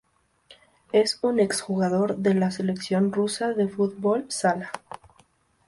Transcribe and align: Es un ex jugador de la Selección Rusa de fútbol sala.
Es 0.91 1.19
un 1.21 1.39
ex 1.39 1.61
jugador 1.61 2.17
de 2.17 2.33
la 2.33 2.49
Selección 2.49 3.11
Rusa 3.11 3.53
de 3.53 3.67
fútbol 3.67 4.25
sala. 4.29 4.71